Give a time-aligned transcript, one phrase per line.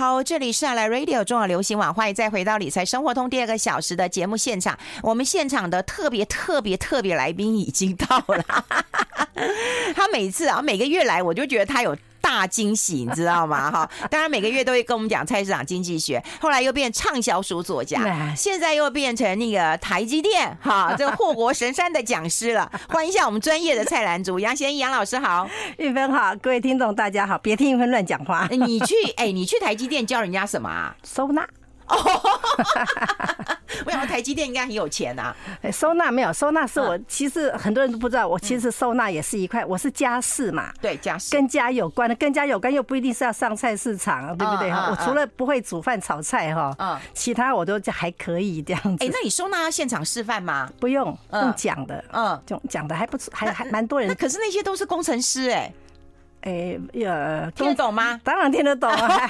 [0.00, 4.78] 好，这里是来 Radio 中广流行网，欢迎再回到理财生活通第二个小时的节目现场。
[5.02, 8.64] 我们现场的特别特别特别来宾已经到了，
[9.94, 11.94] 他每次啊每个月来，我就觉得他有。
[12.30, 13.72] 大惊喜，你知道吗？
[13.72, 22.70] 哈，当然每个月都会跟我们讲菜市场经济学，后来又变畅销书作家，现在又变成那个台积电哈这个护国神山的讲师了。
[22.88, 28.46] 欢迎一下我们专业的菜篮族杨贤一杨老师好，玉芬好，各位听众大家好，别听玉芬乱讲话。
[28.48, 30.94] 你去哎，你去台积电教人家什么啊？
[31.02, 31.44] 收纳。
[31.96, 35.34] 哦，我想说台积电应该很有钱呐。
[35.72, 40.72] 收纳没有，收纳是我其实很多人都不知道，我其实收纳也是一块，我是家事嘛。
[40.80, 44.88] 对，家事跟家有关的，跟家有关又不一定是要上菜市场，对不对哈？
[44.90, 49.04] 我除了不会煮饭炒菜哈，嗯，其他我都还可以这样子。
[49.04, 50.70] 哎，那你收纳要现场示范吗？
[50.78, 54.08] 不用，用讲的，嗯，就讲的还不错，还还蛮多人。
[54.08, 55.72] 那可是那些都是工程师哎，
[56.42, 58.20] 哎呀，听得懂吗？
[58.24, 59.20] 当然听得懂啊。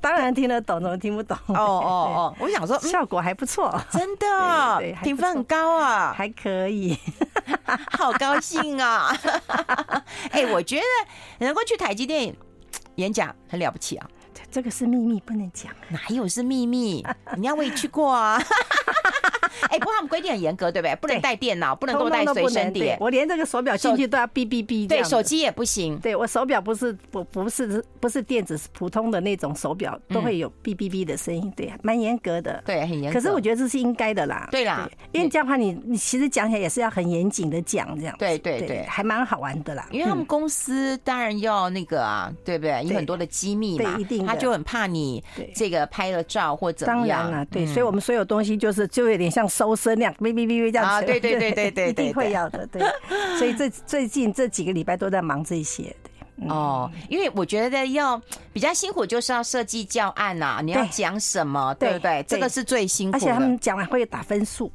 [0.00, 1.36] 当然听得懂，怎么听不懂？
[1.48, 2.34] 哦哦哦！
[2.40, 6.96] 我想说，效果还不错，真的， 评分很高啊，还可以，
[7.98, 9.16] 好高兴啊！
[10.30, 10.82] 哎，我觉得
[11.44, 12.34] 能够去台积电
[12.96, 14.06] 演讲很了不起啊。
[14.50, 15.72] 这个是秘密，不能讲。
[15.88, 17.04] 哪有是秘密？
[17.32, 18.40] 人家我也去过啊。
[19.76, 20.96] 哎，不过他们规定很严格，对不对？
[20.96, 22.96] 不能带电脑，不能够带随身碟。
[23.00, 24.88] 我连这个手表进去都要哔哔哔。
[24.88, 25.98] 对，手机也不行。
[25.98, 31.52] 对，我手表不是不不是不是电子，是普通的那种手表，都会有哔哔哔的声音。
[31.56, 32.62] 对，蛮严格的。
[32.64, 33.18] 对，很严格。
[33.18, 34.48] 可是我觉得这是应该的啦。
[34.50, 38.14] 对啦，因为这样的话，你你其实讲起来也是要很严谨的讲，这样。
[38.18, 39.86] 对对对，还蛮好玩的啦。
[39.90, 42.84] 因为他们公司当然要那个啊，对不对？
[42.84, 45.22] 有很多的机密嘛，一定他就很怕你
[45.54, 47.24] 这个拍了照或怎么样。
[47.24, 50.14] 当然了，对，所以我们所有东西就是就有点像收声那样。
[50.20, 52.82] 哔哔哔哔这样子啊，对对对对 对，一定会要的，对。
[53.38, 55.84] 所以这最近这几个礼拜都在忙这些，
[56.36, 56.48] 对。
[56.48, 58.20] 哦，因为我觉得要
[58.52, 62.22] 比较辛苦，就是要设计教案呐，你要讲什么，对不对？
[62.28, 63.24] 这个是最辛苦的。
[63.24, 64.70] 而且他们讲完会打分数。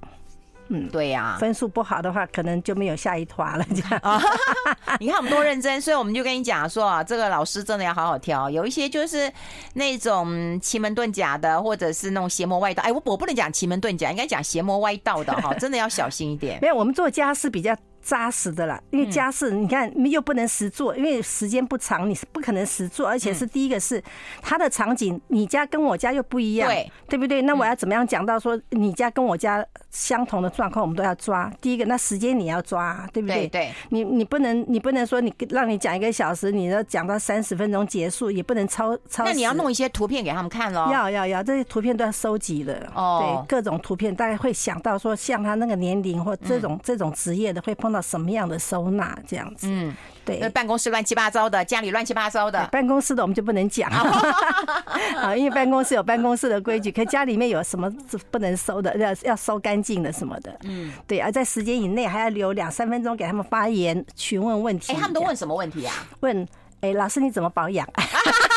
[0.73, 3.65] 嗯，对呀，分数不好的话，可能就没有下一团了。
[3.75, 4.21] 这样啊，
[4.99, 9.31] 你看我们多认真， 所以我们就跟你讲说啊，这个老师真的要好好挑，有一些就是
[9.73, 12.81] 那种奇门遁甲的，或者是那种邪魔外道。
[12.83, 16.57] 哎，我我不能讲奇门遁甲，应该讲邪魔歪道的哈， 真的要小心一点。
[16.61, 17.75] 没有，我们做家事比较。
[18.01, 24.03] 扎实的啦，因为家事你看又不能实做，因为时间不长，你是不可能实做，而且是第一个是
[24.41, 27.41] 它的场景，你家跟我家又不一样，对对不对？
[27.43, 31.51] 那我要怎么样讲到说你家跟我家相同的状况，我们都要抓。
[31.61, 33.47] 第一个，那时间你要抓，对不对？
[33.47, 39.23] 对，你你不能你不能说你让你讲一个小时，你要讲到三十分钟结束，也不能超超。
[39.23, 40.89] 那你要弄一些图片给他们看喽。
[40.91, 43.45] 要要要，这些图片都要收集的哦。
[43.47, 53.89] 对，各种图片大概会想到说，像他那个年龄或这种这种职业的会碰到什么样的收纳这样子，嗯，对，办公室乱七八糟的，家里乱七八糟的，办公室的我们就不能讲
[55.17, 57.91] 啊，因为办公室有办公室的规矩，可家里面有什么
[58.29, 64.93] 不能收的，要要收干净的什么的，嗯，对，而在时间以内还要留两三分钟给他们发言、询问问题。
[64.93, 65.93] 哎，他们都问什么问题啊？
[66.21, 66.47] 问，
[66.81, 67.87] 哎，老师你怎么保养？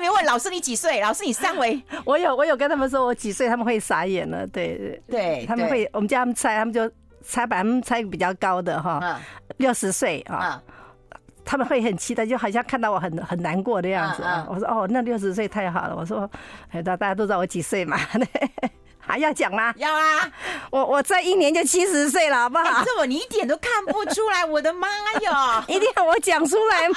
[0.00, 1.00] 没问老师你几岁？
[1.00, 1.80] 老师你三围？
[2.04, 4.46] 我有我有跟他们说我几岁，他们会傻眼了。
[4.46, 6.90] 对对对，他们会我们叫他们猜，他们就
[7.22, 9.20] 猜把他们猜比较高的哈，
[9.58, 10.60] 六十岁啊，
[11.44, 14.46] 他们会很期待，就好像看到我很很难过的样子啊。
[14.48, 15.94] 我说哦，那六十岁太好了。
[15.96, 16.28] 我说
[16.70, 17.98] 哎，大大家都知道我几岁嘛？
[19.02, 19.74] 还要讲吗？
[19.76, 20.30] 要啊！
[20.70, 22.84] 我我这一年就七十岁了，好不好？
[22.84, 24.86] 这我你一点都看不出来，我的妈
[25.22, 25.64] 呀！
[25.66, 26.94] 一定要我讲出来吗？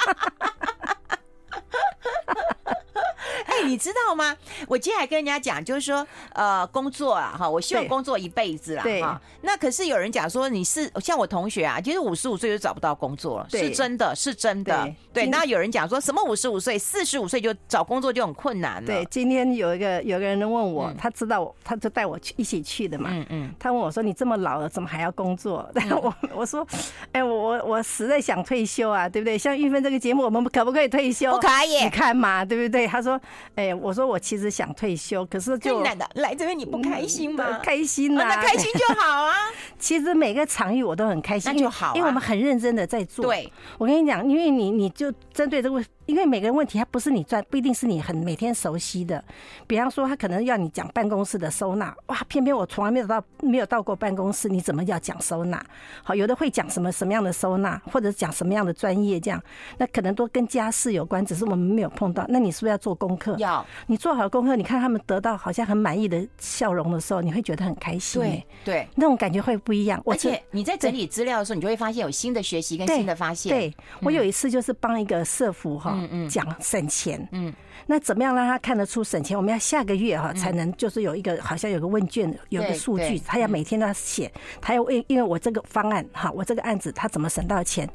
[3.54, 4.36] 哎，你知道吗？
[4.66, 9.20] 我今天还跟人家讲，就是说，呃，工作啊，哈，我希望工作一辈子啦，哈。
[9.42, 14.92] 那可是有人讲说，你是像我同学啊，其实五十五岁就找不到工作了，是真的，是真的。
[15.12, 18.86] 对，那有人讲说什么五十五岁、四十五岁就找工作就很困难了。
[18.86, 23.10] 对，今天有一个有个人问我，他知道我，他就带我去一起去的嘛。
[23.12, 23.54] 嗯嗯。
[23.58, 25.68] 他问我说：“你这么老了，怎么还要工作？”
[26.02, 26.66] 我我说
[27.12, 29.38] ：“哎，我我我实在想退休啊，对不对？
[29.38, 31.30] 像玉芬这个节目，我们可不可以退休？
[31.30, 33.20] 不可以，你看嘛，对不对？”他说。
[33.54, 37.60] 哎，我说我其实想退休，可是就来来这边你不开心吗？
[37.62, 39.34] 开心呐，那开心就好啊。
[39.78, 43.26] 其实每个场域我都很开心，那就好，因为我们很认真的在做。
[43.26, 49.22] 对，我跟你讲，因为你你就针对这个因为每个人问题他不是你专，不一定是你很每天熟悉的。
[49.66, 55.64] 比方说，他可能要你讲办公室的收纳，哇，偏偏我从来没有到没有到过办公室，你怎么要讲收纳？
[56.02, 59.42] 好，有的会讲什么什么样的收纳，或者讲什么样的专业这样，
[59.78, 62.24] 那可能都跟家事有关，只是我们没有碰到。
[62.28, 63.36] 那你是不是要做功课？
[63.38, 63.64] 要。
[63.86, 68.20] 你做好功课，你看他们得到好像很满意的笑容的时候，你会觉得很开心。
[68.20, 70.02] 对对，那种感觉会不一样。
[70.04, 73.50] 而且你在整理资料的时候，你就会发现有新的学习跟新的发现。
[73.50, 75.93] 对，对我有一次就是帮一个社服哈。
[76.28, 77.52] 讲省钱，嗯，
[77.86, 79.36] 那怎么样让他看得出省钱？
[79.36, 84.30] 我们要下个月哈才能，就是有一个好像有个问卷，有个数据，他要每天都要写，
[84.60, 87.88] 他要问因为我这个方案哈，我这个案子他怎么省到钱，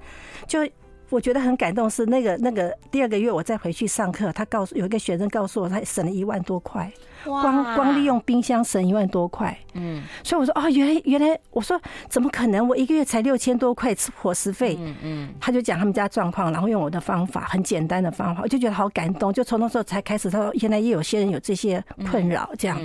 [0.47, 0.59] 就。
[1.09, 6.91] 我觉得很感动，是那个那个第二个月我再回去上课，他告诉有一个学生告诉我，他省了一万多块，
[7.23, 9.57] 光光利用冰箱省一万多块。
[9.73, 12.67] 嗯，所以我说哦，原来原来我说怎么可能？
[12.67, 14.77] 我一个月才六千多块伙食费。
[14.79, 19.33] 嗯嗯，他就讲他们家状况，然后用我的方法，很简单的方法，我就觉得好感动。
[19.33, 22.79] 就从那时候才开始，他说原来也有些人有这些困扰，这样。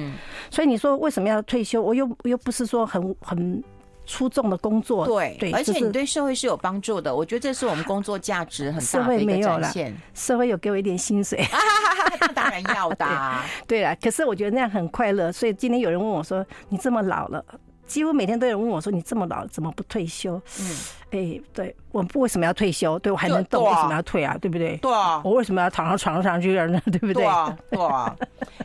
[0.50, 1.82] 所以你说为什么要退休？
[1.82, 3.62] 我又又不是说很很。
[4.06, 7.14] 出众的工作，对，对，而且你对社会是有帮助的。
[7.14, 9.94] 我觉得这是我们工作价值很大 的一个展现。
[10.14, 11.44] 社会有给我一点薪水，
[12.20, 13.06] 那当然要的。
[13.66, 15.32] 对了，可是我觉得那样很快乐。
[15.32, 17.44] 所以今天有人问我说：“你这么老了？”
[17.86, 20.76] 几乎每天都有人问我说：“你这么老，怎么不退休？”嗯，
[21.10, 22.98] 哎，对，我不为什么要退休？
[23.00, 24.36] 对我还能动，为什么要退啊？
[24.40, 24.78] 对不对？
[24.78, 26.80] 对啊，我为什么要躺到床上去呢？
[26.86, 27.14] 对不对？
[27.14, 28.16] 对啊，对啊。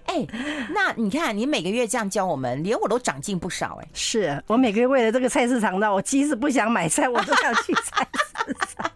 [0.09, 0.25] 哎，
[0.73, 3.79] 那你看，你每个月这样教我们，连我都长进不少。
[3.83, 8.07] 哎，是我每个月为了这个菜市场呢，我即使不想买菜，我都要去菜
[8.47, 8.91] 市场。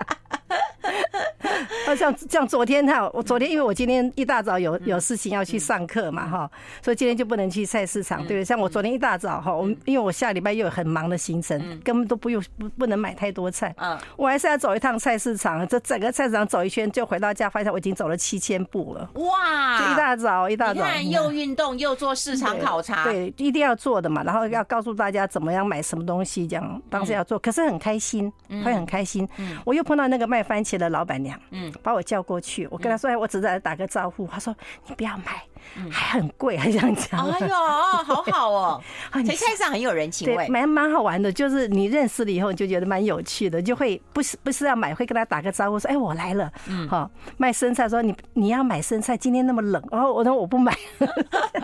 [1.98, 6.50] 像像昨天哈，我昨天因为我今天一大早有有事情要去上课嘛哈，
[6.82, 8.46] 所以今天就不能去菜市场，对不对？
[8.46, 19.80] 像我昨天一大早哈，我因为我下礼拜又有很忙的行程，根本都不用不不能买太多菜，嗯，我还是要走一趟菜市场，这整个菜市场走一圈就回到家，发现我已经走了七千步了，哇！
[19.80, 28.32] 就一大早一大早，又运动又做市场考察，对，一定要做的嘛，然后要告诉大家怎么样买什么东西，这样当时要做，可是很开心，
[28.64, 29.28] 会很开心。
[29.66, 34.56] 我又碰到那个卖番茄的老板娘，嗯，把我叫过去，我跟他说：“哎，我只是来打个招呼。”他说
[34.88, 35.44] ：“你不要买，
[35.90, 38.84] 还很贵，还这样讲。”哎呦，好好哦，
[39.14, 41.32] 在菜市场很有人情味，蛮蛮好玩的。
[41.32, 50.76] 就是你认识了以后，你就觉得蛮有趣的，就会不是不是要买，会跟他打个招呼说：“哎，我来了。”嗯，好，卖生菜说：“你你要买生菜，今天那么冷。”然后我说：“我不买。”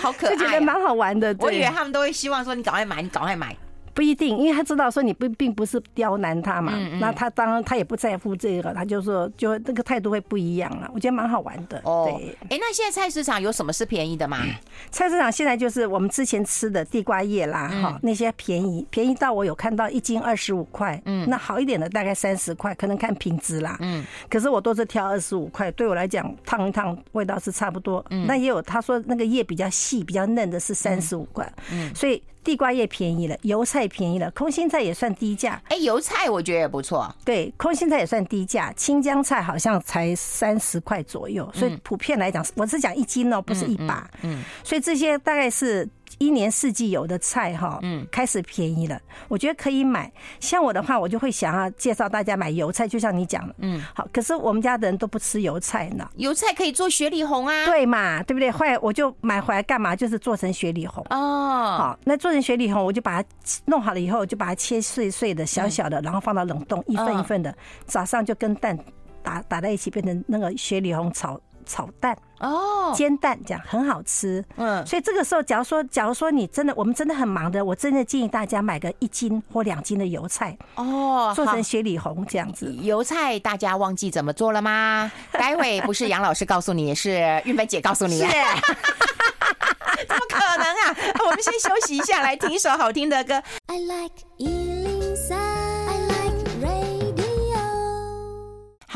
[0.00, 1.34] 好可爱， 就觉得蛮好玩的。
[1.38, 3.56] 我以为他们都会希望说：“你赶快买，你赶快买。”
[3.96, 10.90] 不一定，因为他知道说你不并不是刁难他嘛，那他当然他也不在乎这个，他就说就那个态度会不一样了。
[10.92, 11.80] 我觉得蛮好玩的。
[11.82, 14.42] 哦，对，哎，那现在菜市场有什么是便宜的吗？
[14.92, 32.22] 菜市场现在就是我们之前吃的地瓜叶啦，哈，那些便宜，便宜到我有看到一斤二十五块，嗯，那好一点的大概三十块，可能看品质啦，嗯，可是我都是挑二十五块，对我来讲烫一烫味道是差不多，嗯，那也有他说那个叶比较细比较嫩的是三十五块，嗯，所以。
[32.46, 35.60] 地瓜叶便宜了，油菜便宜了，空心菜也算低价。
[35.68, 37.12] 哎，油菜我觉得也不错。
[37.24, 41.50] 对，空心菜也算低价，青江菜好像才三十块左右。
[41.52, 44.08] 所以普遍来讲，我是讲一斤哦，不是一把。
[44.22, 45.88] 嗯，所以这些大概是。
[46.18, 50.10] 一年四季有的菜哈，嗯，开始便宜了，我觉得可以买。
[50.40, 54.06] 像我的话，我就会想要介绍大家买油菜，就像你讲的，嗯，好。
[54.12, 56.08] 可是我们家的人都不吃油菜呢。
[56.16, 58.50] 油菜可以做雪里红啊，对嘛，对不对？
[58.50, 59.94] 后来我就买回来干嘛？
[59.94, 61.76] 就是做成雪里红哦。
[61.78, 63.28] 好，那做成雪里红，我就把它
[63.66, 67.54] 弄好了以后，就把它切碎碎的、小小的，然后放到冷冻，一份一份的，
[67.84, 68.78] 早上就跟蛋
[69.22, 71.38] 打打在一起，变成那个雪里红炒。
[71.68, 82.72] 炒蛋哦，煎蛋这样很好吃，嗯，所以这个时候，假如说，假如说你真的，我们真的很忙的，我真的建议大家买个一斤或两斤的油菜哦，做成雪里红这样子。
[82.82, 85.10] 油菜大家忘记怎么做了吗？
[85.32, 88.18] 待会不是杨老师告诉你，是玉芬姐告诉你。
[88.18, 88.26] 是，
[90.06, 90.96] 怎么可能啊？
[91.24, 93.42] 我们先休息一下，来听一首好听的歌。
[93.66, 94.14] I like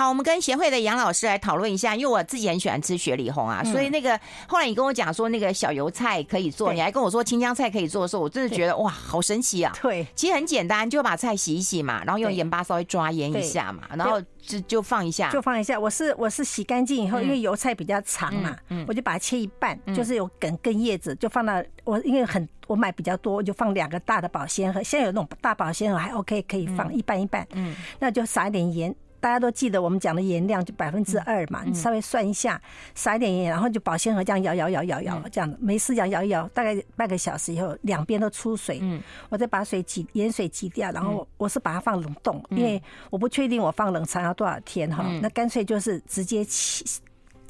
[0.01, 9.77] 好，我们跟协会的杨老师来讨论一下，因为我自己很喜欢吃雪里红啊，所以那个后来你跟我讲说那个小油菜可以做，你还跟我说青江菜可以做的时候，我真的觉得哇，好神奇啊！
[9.83, 15.79] 对，其实很简单，就把菜洗一洗嘛，然后用盐巴稍微抓腌一下嘛，然后就就放一下，就放一下。
[15.79, 18.57] 我是我是洗干净以后，因为油菜比较长嘛，
[18.89, 28.97] 我就把它切一半，就是有梗跟叶子，就放到我因为很我买比较多，我就放两个大的保鲜盒，现在有那种大保鲜盒还 OK，可以放一半一半，嗯，那就撒一点盐。
[29.21, 32.61] 大家都记得我们讲的盐量就百分之二嘛，你稍微算一下，
[32.95, 38.83] 撒一点盐，然后就保鲜盒这样摇摇摇摇摇，这样没事这样摇一摇，大概半个小时以后，两边都出水，
[39.29, 46.85] 我再把水挤盐水挤掉，然后我是把它放冷冻，因为我不确定我放冷藏要多少天哈，那干脆就是直接起。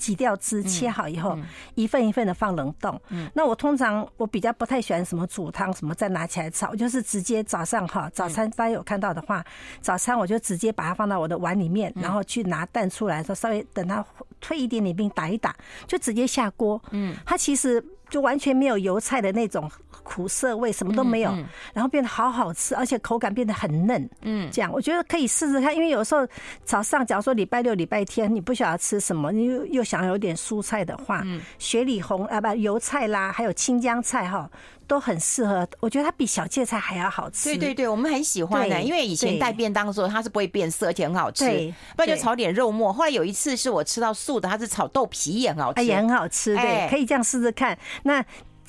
[0.01, 1.39] 挤掉汁，切好以后，
[1.75, 3.01] 一份一份的放冷冻。
[3.35, 9.45] 那我通常我比较不太喜欢什么煮汤什么再拿起来炒，就是直接早上哈早餐大家有看到的话，
[9.83, 14.03] 早餐我就直接把它放到我的碗里面，然后去拿蛋出来，说稍微等它
[14.41, 15.55] 退一点点冰打一打，
[15.87, 16.83] 就直接下锅。
[16.91, 17.85] 嗯，它其实。
[18.11, 19.71] 就完全没有油菜的那种
[20.13, 21.31] 苦涩味，什么都没有，
[21.73, 24.11] 然后变得好好吃，而且口感变得很嫩。
[24.23, 26.27] 嗯，这样我觉得可以试试看，因为有时候
[26.65, 31.25] 早上，假如说礼拜六、礼拜天你不晓得吃什么，你又又想有点蔬菜的话，
[31.59, 34.51] 雪里红啊不油菜啦，还有青江菜哈。
[34.91, 37.49] 都很适合，我觉得它比小芥菜还要好吃。
[37.51, 41.45] 对对对，我们很喜欢的，因为以前带便当的时候它是不会变色，而且很好吃。
[41.45, 42.93] 对，不然就炒点肉末。
[42.93, 46.57] 后来有一次是我吃到素的，它是炒豆皮也很好吃，也很好吃。
[46.57, 47.79] 对，可以这样试试看。
[48.03, 48.21] 那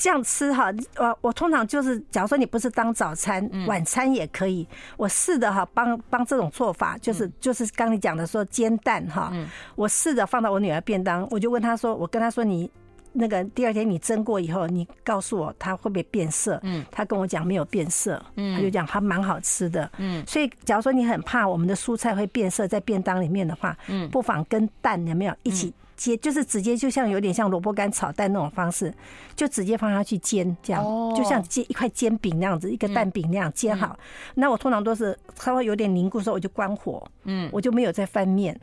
[0.01, 4.67] 这样吃哈，我我通常就是，假如说你不是当早餐，晚餐也可以。
[4.97, 9.31] 我试的哈，帮帮这种做法，就是就是刚你讲的说煎蛋哈，
[9.75, 12.69] 我试着放到我女儿便当，我就问她说，我跟她说你。
[13.13, 16.57] 那个第二天你蒸过以后，你告诉我它会不会变色？
[16.63, 28.91] 嗯，他跟我讲没有变色，嗯，他就讲它蛮好吃的，嗯，所以假如说你很怕我们的蔬菜会变色在便当里面的话，嗯，不妨跟蛋有没有一起煎，就是直接就像有点像萝卜干炒蛋那种方式，
[29.35, 30.83] 就直接放下去煎，这样
[31.15, 33.95] 就像煎一块煎饼那样子，一个蛋饼那样煎好。
[34.33, 38.59] 那我通常都是稍微有点凝固的时候我就关火，嗯，我就没有再翻面。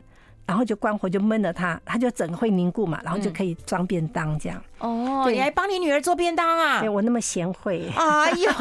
[0.49, 4.59] 然后就关火，就焖了它，它就整个会凝固嘛，然后就可以装便当这样。
[4.79, 6.79] 哦，你还帮你女儿做便当啊？
[6.79, 7.87] 对，我那么贤惠。
[7.95, 8.51] 哎呦，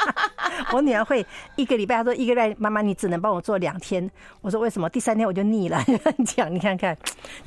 [0.72, 1.26] 我女儿会
[1.56, 4.10] 一个礼拜，她说一个礼拜，妈妈你只能帮我做两天。
[4.40, 4.88] 我说为什么？
[4.88, 5.78] 第三天我就腻了。
[6.24, 6.96] 讲你看看，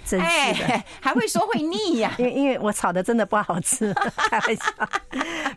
[0.05, 2.13] 真是的，还会说会腻呀？
[2.19, 3.91] 因为因为我炒的真的不好吃，
[4.29, 4.63] 开玩笑。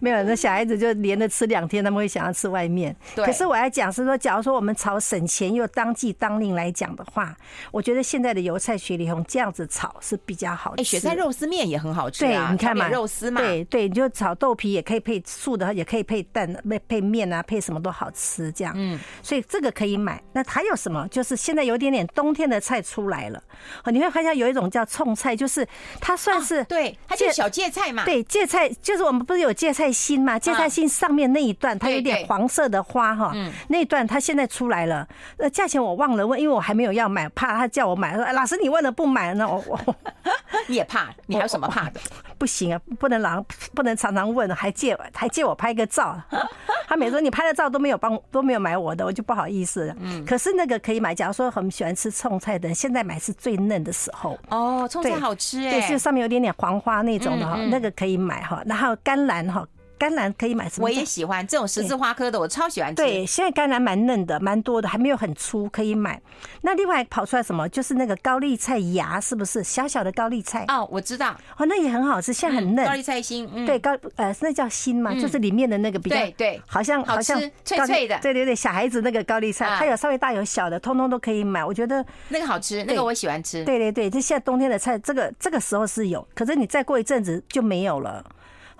[0.01, 2.97] 没有，那小孩子就连着吃两天，他们会想要吃外面。
[3.15, 3.27] 对。
[3.27, 7.37] 可是我要讲是说，假如说我们炒省钱又当季当令来讲的话，
[7.71, 10.83] 我觉得现在的油菜雪里红这样子炒是比较好吃。
[10.83, 18.73] 哎，雪菜肉丝面也很好吃啊，对，你看嘛，肉丝嘛，对对，你就炒豆皮也可以配素的，也可以配蛋、配配面啊，配什么都好吃这样。
[18.77, 20.23] 嗯，所以这个可以买。
[20.33, 21.07] 那还有什么？
[21.09, 23.43] 就是现在有点点冬天的菜出来了，
[23.87, 25.67] 你会发现有一种叫冲菜，就是
[26.01, 28.05] 它算是对，它就是小芥菜嘛。
[28.05, 30.39] 对，芥菜就是我们不是有芥菜心嘛？
[30.39, 33.33] 芥菜心上面那一段它有点黄色的花哈，
[33.69, 35.07] 那一段它现在出来了。
[35.39, 38.12] 那，价钱我忘了问，因为我还没有要买，怕他叫我买。
[38.17, 39.79] 说老师，你问了不买，那我我
[40.69, 41.09] 你也怕？
[41.27, 42.01] 你还有什么怕的？
[42.39, 46.21] 不行啊，不能老不能常常问，还借还借我拍个照。
[46.89, 49.97] 他每次说你拍的照都没有帮都没有买我的，我就不好意思了。
[50.01, 51.15] 嗯，可是那个可以买。
[51.15, 54.39] 假如说很喜欢吃葱菜的人，现在买是最嫩的时候。
[54.49, 58.63] 哦，葱菜好吃哎，对，就上面有点点黄花那种的哈，那个可以买哈。
[58.67, 59.67] 然后甘蓝哈。
[60.03, 60.87] 甘蓝可以买什么？
[60.87, 62.97] 我也喜欢这种十字花科的，我超喜欢吃。
[62.97, 66.21] 对，现在甘蓝蛮嫩的，蛮多的，还没有很粗，可以买。
[66.63, 67.69] 那另外跑出来什么？
[67.69, 70.65] 就是那个高丽菜芽，是不是小小的高丽菜？
[70.67, 71.31] 哦，我知道。
[71.57, 72.85] 哦，那也很好吃，现在很嫩。
[72.85, 78.19] 高丽菜心，对，高呃，那叫心嘛，就是里面的那个比较对对，好像好像脆脆的。
[78.21, 81.65] 对对对，小孩子那个高丽菜，它有稍微大有小的，通通都可以买。
[81.65, 83.65] 我觉得那个好吃，那个我喜欢吃。
[83.65, 88.25] 对对对，就现在冬天的菜，这个这个时候是有，可是你再过一阵子就没有了。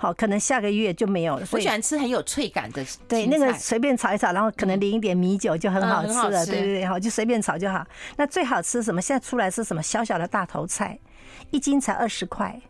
[0.03, 1.47] 好，可能下个月就没有了。
[1.53, 6.45] 我喜欢吃很有脆感的，对，那个随便炒一炒，然后可能淋一点米酒就很好吃了。
[6.45, 7.87] 对对对，好，就随便炒就好。
[8.17, 9.01] 那最好吃什么？
[9.01, 9.81] 现在出来是什么？
[9.81, 10.99] 小小的大头菜，
[11.53, 12.61] 一斤才二十块。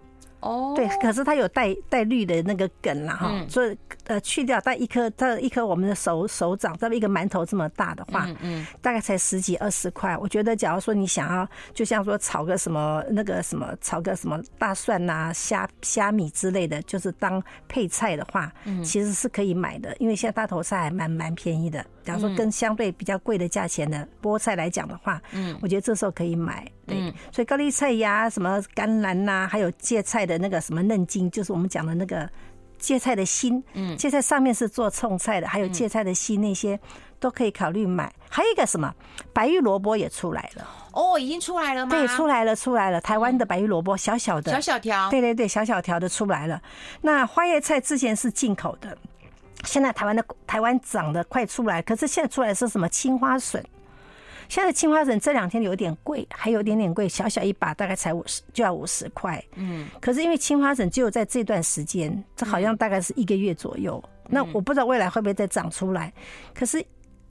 [0.42, 10.16] 哦，对，可是它有带带绿的那个梗了哈，所以呃去掉带一颗，它一颗我们的手手掌，这么一个馒头这么大的话，嗯，大概才十几二十块。
[10.18, 18.52] 我觉得假如说你想要，就像说炒个什么那个什么，炒个什么大蒜呐、虾虾米之类的，就是当配菜的话，
[18.84, 21.84] 其实是可以买的，因为现在大头菜还蛮蛮便宜的。
[22.02, 26.66] 假如说跟相对比较贵的价钱的菠菜来讲的话，嗯，我觉得这时候可以买。
[26.86, 32.28] 对，所以高丽菜呀、什么甘蓝呐，还有芥菜的那个什么嫩茎，就是我们讲的那个
[32.78, 33.62] 芥菜的心。
[33.74, 36.78] 嗯，芥菜上面是做冲菜的，还有芥菜的心那些
[37.20, 38.12] 都可以考虑买。
[38.28, 38.92] 还有一个什么
[39.32, 40.66] 白玉萝卜也出来了。
[40.92, 41.90] 哦，已经出来了吗？
[41.90, 43.00] 对，出来了，出来了。
[43.00, 45.08] 台湾的白玉萝卜小小的，小小条。
[45.10, 46.60] 对对对，小小条的出来了。
[47.00, 48.96] 那花叶菜之前是进口的。
[49.64, 53.64] 现在台湾的台湾长得快出来，可是现在出来是什么青花笋？
[54.52, 59.42] 现在青花笋这两天有点贵，还有点点贵，小小一把大概才五十，就要五十块。
[59.54, 64.04] 嗯，可是因为青花笋只有在这段时间，这好像大概是一个月左右。
[64.28, 66.12] 那我不知道未来会不会再长出来。
[66.52, 66.84] 可是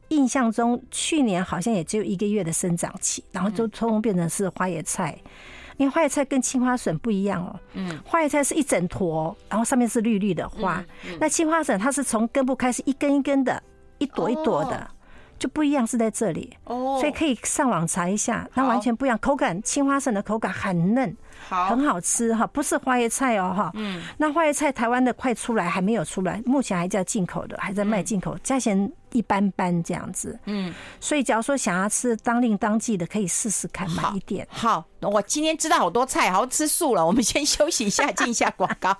[0.08, 5.16] 印象中去年好像也只有一个月的生长期，然后就通通变成是花椰菜。
[5.78, 10.84] 因为花椰菜跟青花笋不一样哦，嗯，花椰菜是一整坨，然后上面是绿绿的花，
[11.20, 13.62] 那青花笋它是从根部开始一根一根的，
[14.00, 14.90] 一朵一朵的。
[15.42, 19.18] 就不一样是在这里哦，所以可以上网查一下，那完全不一样。
[19.18, 21.18] 口感，青花笋的口感很嫩，
[21.50, 23.72] 好，很好吃哈，不是花椰菜哦哈。
[23.74, 30.40] 嗯，那花椰菜台湾的快出来，还没有出来，目前还叫进口的，还在卖进口，价钱一般般这样子。
[30.46, 34.48] 嗯，所以假如说想要吃当令当季的，可以试试看买一点。
[34.52, 37.04] 好，我今天知道好多菜，好吃素了。
[37.04, 38.96] 我们先休息一下，进一下广告。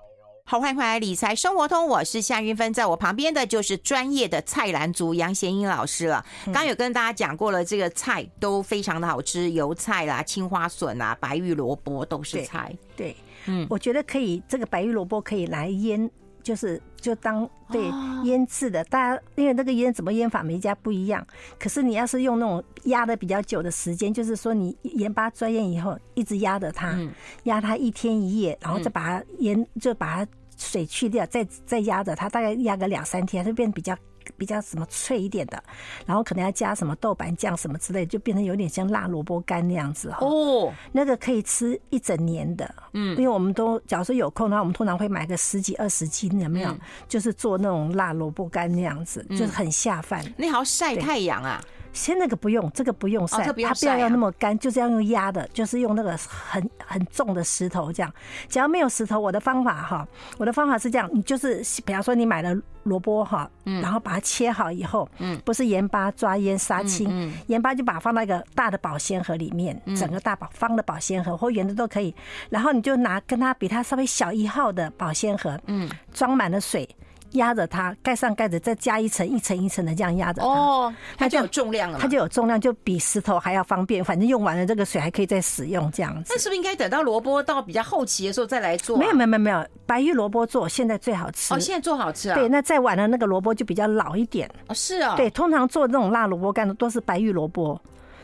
[0.50, 6.26] 好，欢迎回来，理财生活通，我是夏云芬，在我旁边的就是专业的菜篮族杨贤英老师了。
[6.46, 12.76] 刚刚有跟大家讲过了，这个菜都非常的好吃，油菜啦、青花笋啦、白玉萝卜都是菜。
[12.96, 13.14] 对，
[13.46, 16.10] 嗯，我觉得可以，这个白玉萝卜可以来腌，
[16.42, 17.82] 就是就当对
[18.24, 18.82] 腌制的。
[18.86, 21.24] 大家因为那个腌怎么腌法，每一家不一样。
[21.60, 26.98] 可是你要是用那种压的比较久的时间，就是说你盐巴专腌以后，一直压着它，
[27.44, 30.30] 压它一天一夜，然后再把它腌，就把它。
[30.60, 33.96] 水去掉，再再压着它，大概压个两三天，它就变比较
[34.36, 35.60] 比较什么脆一点的，
[36.04, 40.72] 然后可能要加什么豆瓣酱什么之类，就变成有点像辣萝卜干那样子哦。
[40.92, 46.76] 那个可以吃一整年的，嗯，因为我们都假如说有空的话，我们通常会买个十几二十斤，有没有？
[47.08, 50.22] 就是做那种辣萝卜干那样子，就是很下饭。
[50.36, 51.60] 你好晒太阳啊。
[51.92, 58.12] 先那个不用，这个不用晒，它不要要那么干，就是要用压的，就是用那个很很重的石头这样。
[58.48, 60.06] 只要没有石头，我的方法哈，
[60.38, 72.14] 我的方法是这样，你就是比方说你买了萝卜哈，然后把它切好以后，嗯，不是盐巴抓腌杀青，盐巴就把它放到一个大的保鲜盒里面，整个大保方的保鲜盒或圆的都可以，
[72.48, 76.88] 然后你就拿跟它比它稍微小一号的保鲜盒，嗯，装满了水。
[77.32, 81.98] 压着它，盖上盖子，再加一层一层一层的这样压着它，哦，它就有重量了。
[82.00, 84.04] 它就有重量，就比石头还要方便。
[84.04, 86.32] 反正用完了这个水还可以再使用，这样子。
[86.32, 88.96] 那是不是应该等到萝卜到比较后期的时候再来做？
[88.96, 91.54] 没有没有没有没有，白玉萝卜做现在最好吃。
[91.54, 92.34] 哦，现在做好吃啊？
[92.34, 94.50] 对，那再晚了那个萝卜就比较老一点。
[94.68, 95.14] 哦，是啊。
[95.16, 97.80] 对，通常做这种辣萝卜干的都是白玉萝卜。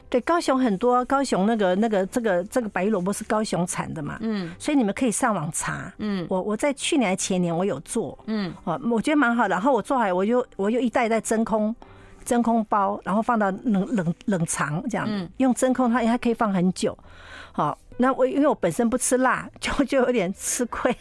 [0.09, 11.75] 对，高雄很多，高雄那个那个这个这个白玉萝卜是高雄产的嘛，嗯，所以你们可以上网查，嗯，我我在去年前年我有做，嗯，哦，我觉得蛮好，然后我做好，我就我就一袋一袋真空
[12.25, 16.97] 真空包，然后放到冷冷冷藏这样，嗯，用真空它还可以放很久，
[17.53, 20.97] 好，那我因为我本身不吃辣，就就有点吃亏。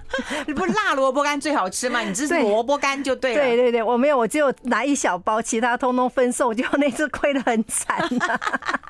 [0.46, 2.00] 你不辣萝卜干最好吃吗？
[2.00, 3.42] 你这是萝卜干就对了。
[3.42, 8.40] 对对对，我没有，我只有拿一小包，其他通通分送，就那次亏得很惨，啊，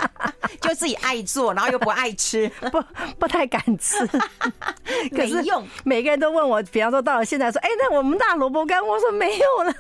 [0.61, 2.83] 就自己爱做，然后又不爱吃，不
[3.18, 4.07] 不太敢吃。
[5.14, 9.74] 可是用每个人都问我，比方说到了现在说，哎，那我们辣萝卜干，我说没有了，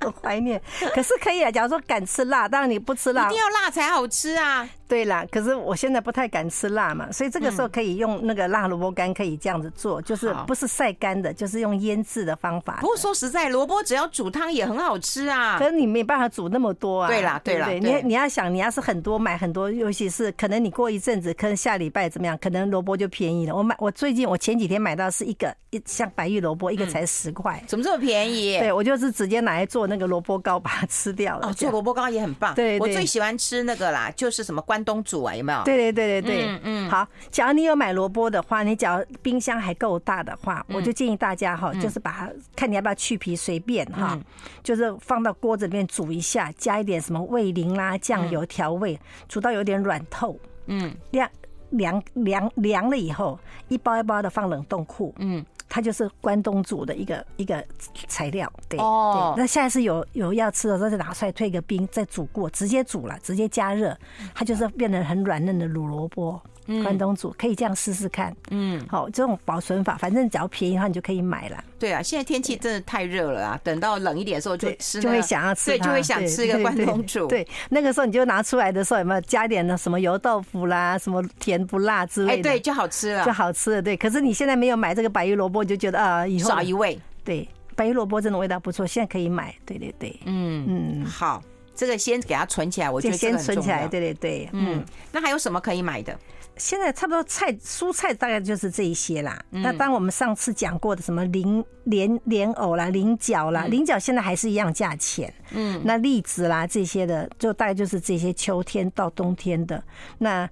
[0.00, 0.60] 很怀念。
[0.94, 4.68] 可是可以啊，假如说敢吃辣，当然你不吃辣，一定要辣才好吃啊。
[4.88, 12.78] 对啦，可是我现在不太敢吃辣嘛，所以这个时候可以用那个辣萝卜干，可以这样子做，就是不是晒干的，就是用腌制的方法。
[12.80, 15.58] 不过说实在，萝卜只要煮汤也很好吃啊。
[15.58, 17.08] 可是你没办法煮那么多啊。
[17.08, 23.54] 对啦，对啦，你你要想，你要是很多买很多，尤其是可能你过一阵子，可能下礼拜怎么样，可能萝卜就便宜了。
[23.54, 28.58] 我买我最近我前几天买到是一个一像白玉萝卜，一个才十块，怎么这么便宜？
[28.58, 31.48] 对，我就是直接拿来做那个萝卜糕，把它吃掉了。
[31.48, 32.54] 哦，做萝卜糕也很棒。
[32.54, 35.62] 对，我最喜欢吃那个啦，就是什么关东煮啊，有没有？
[35.64, 37.06] 对对对对对，嗯嗯，好。
[37.30, 44.18] 假如你有买萝卜的话，你假如冰箱还够大的话，我就建议大家哈，就是把它看你要不要去皮，随便哈，
[44.62, 51.30] 就是放到锅子里面煮一下，加一点什么味淋啦、酱油调味，煮到有点软透，嗯，凉
[51.70, 55.44] 凉凉凉了以后，一包一包的放冷冻库，嗯。
[55.68, 57.62] 它就是关东煮的一个一个
[58.06, 59.34] 材料，对哦。
[59.36, 63.94] 那下一次有有要吃的时候再拿出来退个冰，再煮过，直接煮了，直接加热，
[64.32, 66.40] 它就是变得很软嫩的卤萝卜。
[66.82, 71.62] 关东煮可以这样试试看，嗯，好，这种保存法，反正只要便宜的话，你就可以买了。
[71.78, 73.60] 对啊，现在天气真的太热了啊！
[73.62, 77.26] 等到冷一点的时候就吃，就会想要吃，对，就会想吃一个关东煮。
[77.26, 82.50] 对，那个时候你就拿出来的时候，有没有加点的什么油豆腐啦，什么甜不辣之类的？
[82.50, 83.82] 哎，对，就好吃了，就好吃了。
[83.82, 86.98] 对，可是你现在没有买这个白玉萝卜，你就觉得啊，以后少一味。
[87.22, 89.54] 对，白玉萝卜真的味道不错，现在可以买。
[89.66, 91.42] 对对对，嗯嗯，好，
[91.74, 93.86] 这个先给它存起来，我觉得先存起来。
[93.86, 96.18] 对对对，嗯，那还有什么可以买的？
[96.56, 99.38] 现在差不多菜蔬菜大概就是这一些啦。
[99.50, 105.32] 那当我们上次讲过的什么菱莲莲藕啦、菱角啦，菱角现在还是一样价钱。
[105.50, 109.82] 嗯，那栗子啦这些的，就大概就是这些秋天到冬天的。
[110.18, 110.48] 那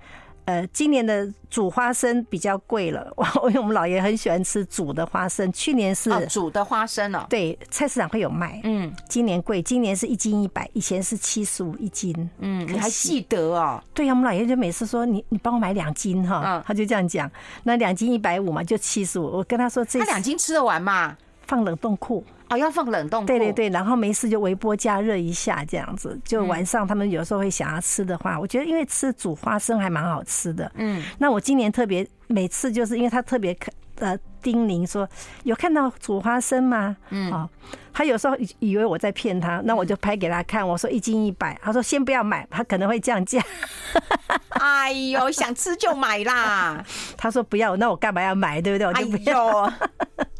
[0.47, 3.11] 呃，今年的煮花生比较贵了，
[3.49, 5.51] 因为我们老爷很喜欢吃煮的花生。
[5.53, 8.61] 去年是煮的花生哦，对，菜市场会有卖。
[8.65, 12.15] 嗯，今年贵，今年是一斤一百，以前是七十五一斤。
[12.41, 13.83] 嗯，你还记得哦？
[13.95, 17.31] 对呀，我们老爷就每次说你你帮我买两斤哈，他就这样讲。
[17.63, 19.25] 那两斤一百五嘛，就七十五。
[19.25, 21.17] 我跟他说这他两斤吃得完吗？
[21.47, 22.25] 放冷冻库。
[22.55, 23.27] 哦，要放冷冻库。
[23.27, 26.19] 对对对，然后没事就微波加热一下，这样子。
[26.25, 30.71] 就晚上他们有时候会想要吃的话，我觉得因为吃煮花生还蛮好吃的。
[30.77, 33.57] 嗯，那我今年特别每次就是因为他特别
[33.99, 35.09] 呃叮咛说
[35.43, 36.97] 有看到煮花生吗？
[37.11, 37.49] 嗯，哦，
[37.93, 43.43] 他有时候以为我在骗他，那我就拍给他看，我说一斤一百，他说先不要买，他可能会降价。
[44.51, 46.85] 哎呦，想吃就买啦。
[47.17, 48.61] 他说不要，那我干嘛要买？
[48.61, 48.87] 对不对？
[48.87, 49.73] 我就不要。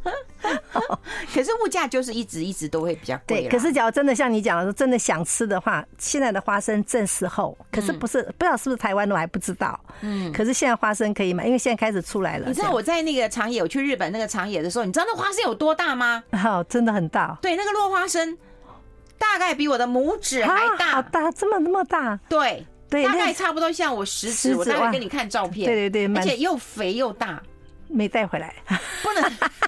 [1.33, 3.43] 可是物价就是一直一直都会比较贵。
[3.43, 7.57] 对，可是假如真的像你讲的说，真的想吃的话，现在的花生正时候。
[7.71, 9.79] 可是不是不知道是不是台湾的，我还不知道。
[10.01, 10.33] 嗯。
[10.33, 12.47] 可是现在花生可以买，因为现在开始出来了。
[12.47, 16.23] 你知道我在那个长野，我去日本那个长野的时候，你知道那花生有多大吗？
[16.33, 17.39] 哦，真的很大。
[17.41, 18.37] 对，那个落花生
[19.19, 20.93] 大概比我的拇指还大。
[20.93, 22.19] 好大，这么那么大？
[22.29, 24.55] 对对，大概差不多像我食指。
[24.55, 25.67] 我待会给你看照片。
[25.67, 27.43] 对对对，而且又肥又大。
[27.87, 28.53] 没带回来，
[29.03, 29.23] 不能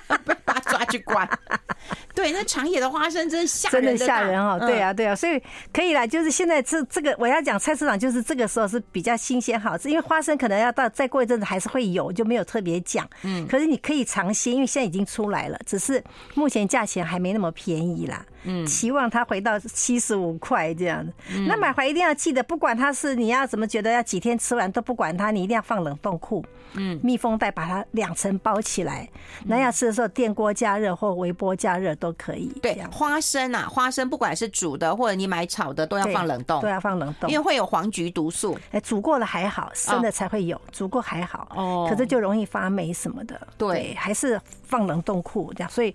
[0.97, 1.29] 去关。
[2.15, 4.59] 对，那长野的花生真吓人，真的吓人哦。
[4.59, 5.41] 对啊，对啊，所以
[5.73, 6.07] 可以啦。
[6.07, 13.09] 就是现在这这个，我要讲菜市场，就是这个时候是比较新鲜好吃，因为花生可能要到再过一阵子还是会有，就没有特别讲。
[13.23, 16.03] 嗯，可是你可以尝鲜，因为现在已经出来了，只是
[16.35, 18.25] 目前价钱还没那么便宜啦。
[18.47, 21.13] 嗯，期望它回到七十五块这样子。
[21.47, 26.45] 那买回来一定要记得，不管它是你要怎么觉得要几天吃完都不管它，你一定要放冷冻库。
[26.79, 29.09] 嗯，密封袋把它两层包起来。
[29.47, 32.53] 那要吃的时候电锅加热或微波加热都可以。
[32.61, 38.59] 对，花生啊，花生不管是煮的或者你买炒的都要放冷冻，都要放冷冻，因为会有黄曲毒素。
[38.73, 40.61] 哎，煮过了还好，生的才会有。
[40.71, 43.41] 煮过还好，哦，可是就容易发霉什么的。
[43.57, 45.95] 对，还是放冷冻库这样，所以。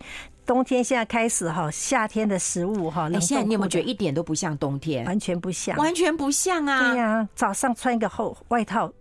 [0.51, 5.05] 冬天现在开始哈，夏天的食物哈，你现在你有没有觉得一点都不像冬天？
[5.05, 6.91] 完全不像，完全不像啊！
[6.91, 8.91] 对呀，早上穿一个厚外套。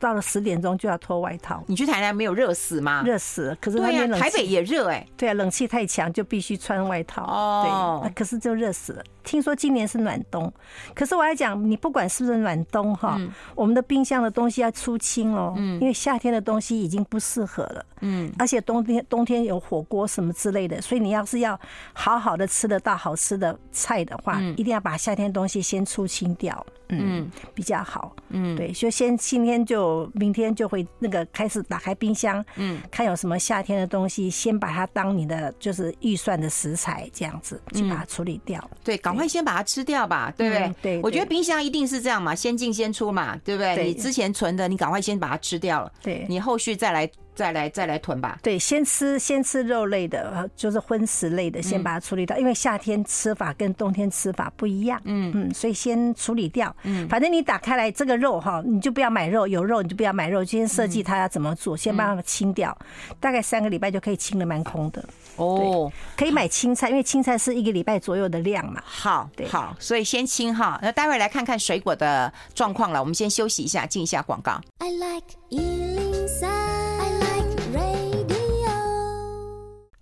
[0.00, 1.62] 到了十点钟就要脱外套。
[1.66, 3.02] 你去台南没有热死吗？
[3.06, 5.06] 热死了，可是对呀，台北也热哎。
[5.16, 7.22] 对啊，冷气太强就必须穿外套。
[7.22, 9.04] 哦，对，可是就热死了。
[9.22, 10.50] 听说今年是暖冬，
[10.94, 13.20] 可是我要讲，你不管是不是暖冬哈，
[13.54, 17.84] 我们的冰箱的东西要出清哦，因为夏天的东西已经不适合了。
[18.00, 21.58] 嗯，而且冬天冬天有火锅什么之类的，所以你要是要
[21.92, 26.66] 好好的吃得到好吃的菜的话，一定要把夏天东西先出清掉。
[26.88, 28.16] 嗯，比较好。
[28.30, 38.70] 嗯，对，就先今天就明天就会那个开始打开冰箱，嗯，看有什么夏天的东西，先把它当你的就是预算的食材，这样子去把它处理掉。
[38.84, 40.74] 对，赶快先把它吃掉吧，对不对？
[40.82, 43.84] 对，我觉得冰箱一定是这样嘛，先进先出嘛，对不对？
[43.84, 47.10] 你之前存的，你赶快先把它吃掉了，对，你后续再来。
[47.34, 48.38] 再来再来囤吧。
[48.42, 52.36] 对，先吃先吃肉类的，就是荤食类的，先把它处理掉。
[52.36, 55.00] 因为夏天吃法跟冬天吃法不一样。
[55.04, 56.74] 嗯嗯，所以先处理掉。
[56.82, 60.44] 嗯，反正你打开来这个肉哈，你就不要买肉，有肉你就不要买肉。
[60.44, 62.76] 先设计它要怎么做，先把它清掉。
[63.18, 65.02] 大概三个礼拜就可以清的蛮空的。
[65.36, 68.82] 哦，可以买青菜，因为青菜是一个礼拜左右的量嘛。
[68.84, 70.78] 好，对，好，所以先清哈。
[70.82, 73.00] 那待会来看看水果的状况了。
[73.00, 74.60] 我们先休息一下，进一下广告。
[74.78, 75.28] I like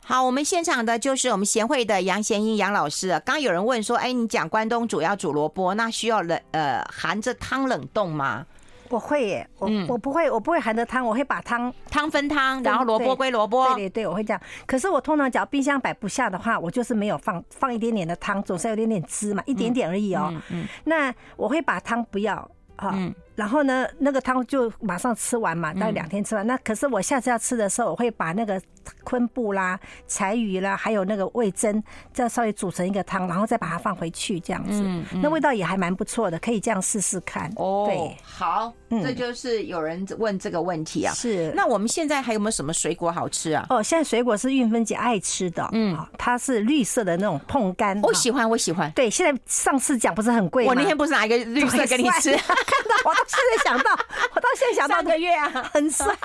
[0.09, 3.11] 好，我们现场的就是我们贤惠的杨贤英杨老师。
[3.27, 8.47] 刚刚有人问说，哎，你讲关东煮要煮萝卜，那需要冷呃含着汤冷冻吗？
[8.89, 13.67] 我会耶，我我不会，我不会含着汤，我会把汤汤分汤，然后萝卜归萝卜。
[13.75, 14.41] 对对对，我会这样。
[14.65, 20.31] 可是我通常只要冰箱摆不下的话，我就是没有放放一点点的汤，总是有点点汁嘛，一点点而已哦。
[20.33, 20.69] 嗯嗯。
[20.85, 22.99] 那我会把汤不要啊。
[23.39, 26.45] 然后呢，那个汤就马上吃完嘛，大概两天吃完。
[26.45, 28.61] 那可是我下次要吃的时候，我会把那个
[29.05, 31.81] 昆布啦、柴鱼啦，还有那个味噌，
[32.13, 37.49] 再稍微煮成一个汤，然后再把它放回去，这样子嗯，那味道也还蛮不错的，可以这样试试看。
[37.55, 41.15] 哦，对，好，这就是有人问这个问题啊。
[41.15, 41.53] 是。
[41.55, 43.65] 那我们现在还有没有什么水果好吃啊？
[43.71, 48.01] 哦，现在水果是韵芬姐爱吃的，嗯，它是绿色的那种碰柑。
[48.03, 48.91] 我喜欢，我喜欢。
[48.97, 50.71] 对，现在上次讲不是很贵吗？
[50.71, 53.15] 我那天不是拿一个绿色给你吃，看到我。
[53.29, 53.93] 现在想到，
[54.35, 56.17] 我到现在想到个月啊，很酸，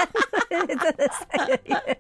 [0.50, 1.98] 真的三个月。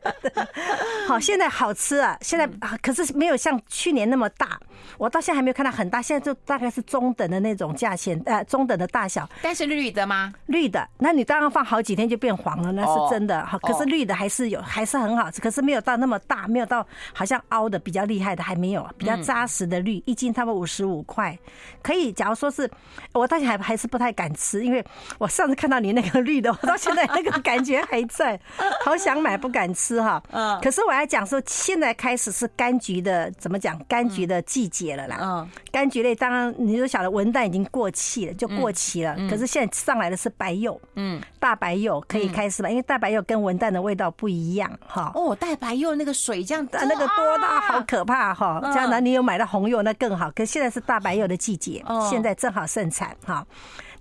[1.08, 2.48] 好，现在好吃啊，现在
[2.82, 4.60] 可是没有像去年那么大。
[5.04, 9.30] 我到现在还没有看到很大，现在就大概是中等的那种价钱，呃，中等的大小。
[9.42, 10.34] 但是绿的吗？
[10.46, 13.46] 绿的，那你当然放好几天就变黄了，那是真的。
[13.46, 21.38] 好，可是绿的还是有，还是很好吃，可是没有到那么大，没有到好像凹的比较厉害的还没有，比较扎实的绿，一斤差不多五十五块，
[21.82, 22.13] 可以。
[22.13, 22.72] 假如说是
[23.12, 24.82] 我到现在还还是不太敢吃，因为
[25.18, 28.39] 我上次看到你那个绿的，我到现在那个 感觉还在，
[28.86, 30.24] 好想买不敢吃哈。
[30.32, 30.58] 嗯。
[30.62, 33.78] 可是我还讲说，现在开始是柑橘的，怎么讲？
[33.89, 35.17] 柑橘的季节了啦。
[35.21, 35.49] 嗯。
[35.71, 39.15] 柑橘类，当然你就晓得文旦已经过气了，就过期了。
[39.29, 40.79] 可是现在上来的是白柚。
[40.95, 41.21] 嗯。
[41.39, 45.12] 大白柚可以开始吧，因为大白柚跟文旦的味道不一样哈。
[45.13, 48.62] 哦，大白柚那个水这样，那个多大好可怕哈！
[48.73, 50.32] 将来你有买到红柚那更好。
[50.32, 53.45] 可是现在是大白柚的季节，现在正好盛产哈。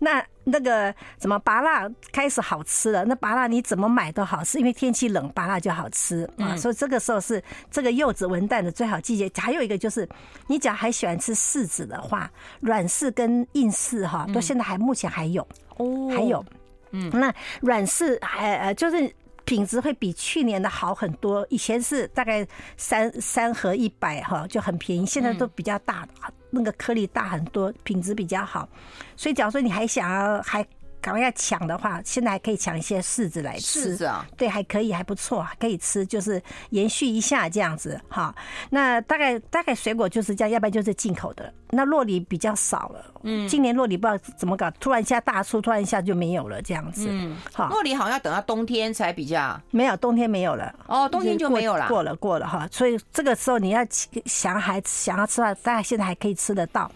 [0.05, 3.05] 那那个怎么芭乐开始好吃了？
[3.05, 6.57] 那芭乐你怎么买都好吃，因为天气冷，芭乐就好吃啊。
[6.57, 9.31] 所以这个时候是这个柚子文旦的最好季节。
[9.41, 10.09] 还有一个就是，
[10.49, 12.29] 你只要还喜欢吃柿子的话，
[12.61, 16.45] 软柿跟硬柿哈，到现在还目前还有哦，还有，
[16.91, 19.15] 嗯，那软柿还呃就是。
[19.45, 26.07] 品质会比去年的好很多，以前是大概三三盒一百哈，就很便宜，现在都比较大，
[26.53, 28.69] 那个颗粒大很多，品质比较好。
[29.17, 30.65] 所以假如说你还想要还。
[31.03, 33.95] 赶快要抢的话，现在还可以抢一些柿子来吃。
[33.95, 38.35] 柿子啊，对，还可以，还不错，可以吃，就是延续一下这样子哈。
[38.71, 41.53] 那大概大概水果就是这样，要不然就是进口的。
[41.75, 47.09] 那洛梨比较少了，嗯，今年洛梨不知道怎么搞，突然一下大出，突然一下就没有了这样子。
[47.11, 50.73] 嗯，好，洛梨好像要等到冬天才比较没有，冬天没有了。
[50.87, 52.69] 哦，冬天就没有了，过了过了哈。
[52.71, 53.85] 所以这个时候你要
[54.27, 56.91] 想孩子想要吃的话，大概现在还可以吃得到。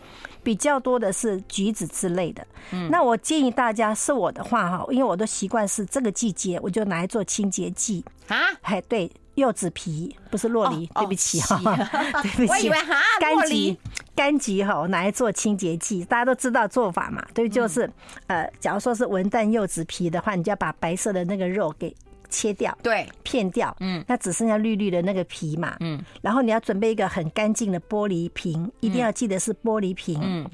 [0.47, 8.05] 比较多的是橘子之类的，嗯，那我建议大家是我的话哈，因为我的习惯是这个季节我就拿来做清洁剂。
[8.29, 11.59] 啊，哎对，柚子皮不是洛梨，对不起哈，
[12.23, 13.77] 对不起，我以为哈，柑橘
[14.15, 17.91] 柑橘哈，我拿来做清洁剂，大家都知道做法嘛，对，就是
[18.29, 21.93] 呃，假如说是文旦柚子皮的话，你就要把白色的那个肉给。
[22.29, 30.51] 切掉，对，片掉，嗯，那只剩下绿绿的那个皮嘛，嗯，然后你要准备一个很干净的玻璃瓶，一定要记得是玻璃瓶，嗯，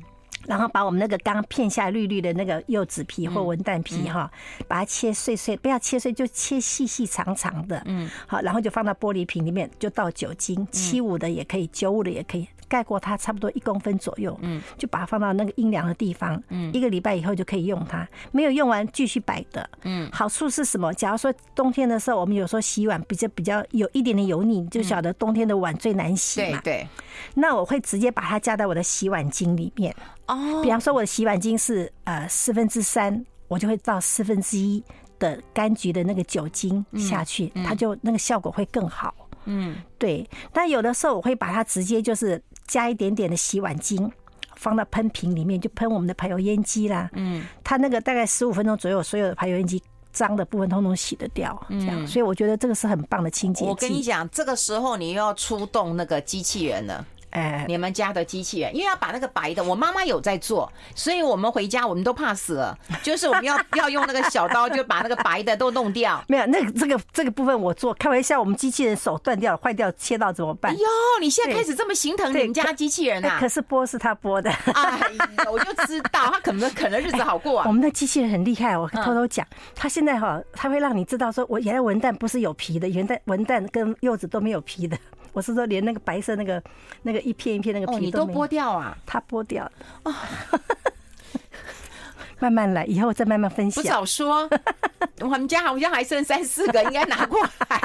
[0.47, 4.31] 然后把我们那个刚片下绿绿的那个柚子皮或文旦皮哈，
[4.67, 12.47] 把它切碎碎，不要切碎，就切细细长长的，嗯，好，然后就放到玻璃瓶里面，就倒酒精，七五的也可以，九五的也可以。
[12.73, 18.09] 盖过它差不多一公分左右，嗯，就把它放到那个阴凉的地方，嗯，一个礼拜以后就可以用它。
[18.31, 20.91] 没有用完继续摆的，嗯，好处是什么？
[20.95, 26.89] 假如说冬天的时候，我们有时候洗碗比较比较有一点点油腻，就晓得冬天的碗最难洗嘛，对对。
[27.35, 29.95] 那我会直接把它加在我的洗碗巾里面，
[30.29, 34.83] 哦，比方说我的洗碗巾是呃四分之三，我就会倒四分之一
[35.19, 39.15] 的柑橘的那个酒精下去，它就那个效果会更好。
[39.45, 40.25] 嗯，对。
[40.53, 44.11] 但有的时候我会把它直接就是加一点点的洗碗精，
[44.57, 47.11] 放到喷瓶里面，就喷我们的排油烟机啦。
[47.15, 51.61] 嗯，它那个大概十五分钟左右，所有的排油烟机脏的部分通通洗得掉。
[51.69, 53.69] 这样，所以我觉得这个是很棒的清洁剂。
[53.71, 57.07] 我跟你讲，这个时候你又要出动那个机器人了。
[57.33, 66.23] 哎，你们家的机器人，因为要把那个白的，我妈妈有在做，所以我们回家我们都怕死了， 就是我们要要用那个小刀，就把那个白的都弄掉。
[66.29, 70.73] 没有，那个这个这个部分我做，开玩笑，我们机器人手断掉了，坏掉，切到怎么办？
[70.73, 70.87] 哎呦，
[71.21, 73.39] 你现在开始这么心疼你们家机器人啊？
[73.41, 77.65] 可是剥是他剥的，哎呀，我就知道他可能可能日子好过啊。
[77.67, 84.99] 我们的机器人很厉害，我偷偷讲，他现在哈，他会让你知道说，我原来文旦不是有皮的，原来文旦跟柚子都没有皮的。
[85.33, 86.63] 我是说，连那个白色那个
[87.03, 88.97] 那个一片一片那个皮都剥掉啊！
[89.07, 89.73] 它剥掉了。
[92.39, 93.83] 慢慢来，以后再慢慢分享。
[93.83, 94.49] 不早说，
[95.21, 97.81] 我们家好像还剩三四个，应该拿过来。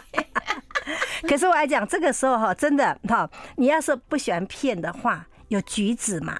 [1.30, 6.40] 可是我来讲，这个时候哈，真的哈，你要是不喜欢片的话，有橘子嘛。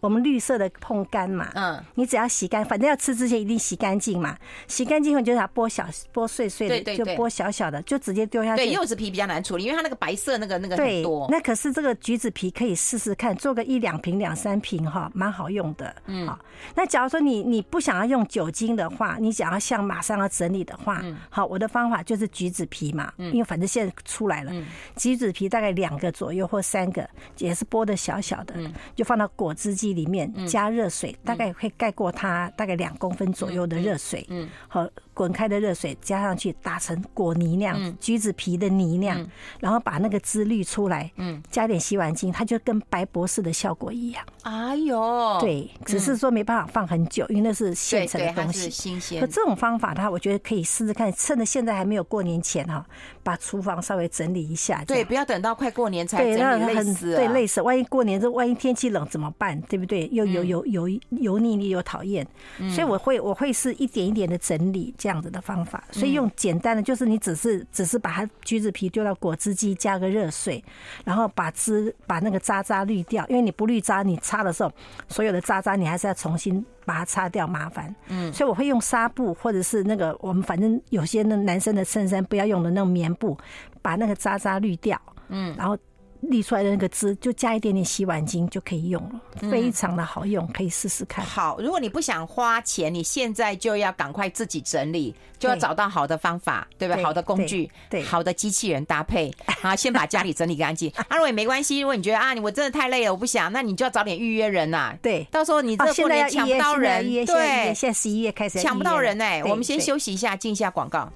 [0.00, 4.36] 我们绿色的碰干嘛，嗯，你只要洗干，反正要吃之前一定洗干净嘛。
[4.66, 5.84] 洗干净后，你就把它剥小、
[6.14, 8.64] 剥碎碎的，就剥小小的，就直接丢下去。
[8.64, 11.26] 对，柚子皮比较难处理，因为它那个白色那个那个很多。
[11.30, 15.94] 那可是这个橘子皮可以试试看，做个一两瓶、两三瓶哈，蛮好用的。
[16.06, 16.38] 嗯，好。
[16.76, 24.52] 那假如说你你不想要用酒精的话，你想要像马上要整理的话，好，我的方法就是橘子皮嘛，因为反正现在出来了，
[24.96, 27.08] 橘子皮大概两个左右或三个，
[27.38, 28.54] 也是剥的小小的，
[28.94, 29.87] 就放到果汁机。
[29.88, 34.86] 机里面加热水，大概会盖过它大概两公分左右的热水，嗯，好，
[35.18, 39.26] 滚开的热水加上去打成果泥那样，橘子皮的泥那样，
[39.58, 44.24] 然后把那个汁滤出来，嗯，加点洗碗精，它就跟白博士的效果一样。
[44.42, 49.20] 哎呦，对，只是说没办法放很久，因为那是现成的东西，新鲜。
[49.20, 52.86] 可这种方法的话，我觉得可以试试看，趁着现在还没有过年前哈，
[53.24, 54.84] 把厨房稍微整理一下。
[54.86, 57.16] 对，不要等到快过年才整理，累死。
[57.16, 57.60] 对，累死。
[57.60, 59.60] 万一过年这万一天气冷怎么办？
[59.62, 60.08] 对不对？
[60.12, 62.26] 又油油油油腻腻又讨厌，
[62.70, 65.84] 所以我会我会是一点一点的整理这样子的方法。
[65.90, 70.62] 所以用简单的，就是你只是只是把它橘子皮丢到果汁机，加个热水，
[71.04, 74.72] 然后把汁把那个渣渣滤掉，因为你不滤渣，你擦的时候
[75.08, 77.94] 所有的渣渣你还是要重新把它擦掉，麻烦。
[78.08, 83.38] 嗯，所以我会用纱布或者是那个我们反正有些那男生的衬衫不要用的那种棉布，
[83.80, 85.00] 把那个渣渣滤掉。
[85.28, 85.78] 嗯，然后。
[86.22, 91.24] 沥出来的那个汁，就加一点点洗碗精就可以用了，非常的好用，可以试试看。
[91.24, 97.04] 好，如果你不想花钱，你现在就要赶快自己整理，就要找到好的方法，对不对？
[97.04, 100.90] 好的工具，对，好的机器人搭配，啊，先把家里整理干净。
[100.96, 104.94] 啊，如果也没关系，如果你觉得啊，你我真的太累了，我不想，那你就要早点预约人呐。
[105.00, 109.42] 对，到时候你这过年抢不到人，对，现在十一月开始抢不到人哎。
[109.44, 111.10] 我们先休息一下，进一下广告。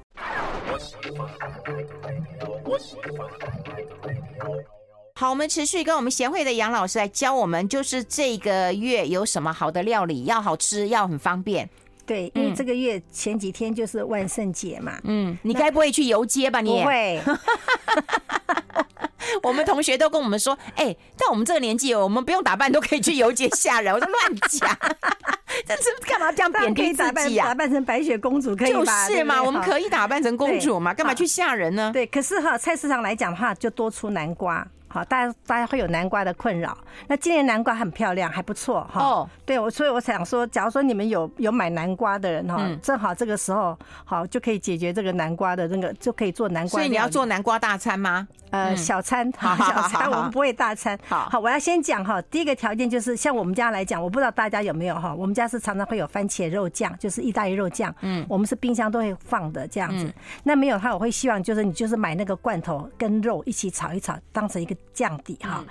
[5.15, 11.69] 好，我们持续跟我们贤惠的杨老师来教我们，就是这个月有什么好的料理，要好吃，要很方便。
[12.05, 14.99] 对，因为这个月前几天就是万圣节嘛。
[15.05, 16.61] 嗯，你该不会去游街吧？
[16.61, 17.21] 你不会。
[19.43, 23.95] 我们同学都跟我们说，哎、欸，到我们这个年纪，我们不用打扮都可以去游街吓人。
[23.95, 24.79] 我说乱讲，
[25.67, 27.49] 这是干嘛这样贬低自己啊？
[27.49, 29.09] 打扮成白雪公主可以吧？
[29.09, 30.93] 就是嘛，我们可以打扮成公主嘛？
[30.93, 31.91] 干嘛去吓人呢？
[31.93, 34.67] 对，可是哈，菜市场来讲的话，就多出南瓜。
[34.93, 36.77] 好，大家大家会有南瓜的困扰。
[37.09, 39.03] 那今年南瓜很漂亮，还不错哈。
[39.03, 46.71] 哦，对，我所以我想说，假如说你们有有买南瓜的人哈，正好这个时候好就可以解决这个南瓜的那个，就可以做南瓜。
[46.73, 48.29] 所以你要做南瓜大餐吗？
[48.51, 50.99] 呃， 小餐，好小餐，我们不会大餐。
[51.09, 57.95] 好，好，我要先讲哈，第一个条件就是像我们家来讲，我不知道大家有没有哈，我们家是常常会有番茄肉酱，就是意大利肉酱。
[58.03, 60.13] 嗯，我们是冰箱都会放的这样子。
[60.43, 65.65] 那没有的话，我会希望就是你就是买那个罐头跟肉一起炒一炒，当成一个酱底哈。